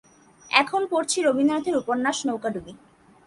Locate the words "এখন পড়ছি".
0.51-1.17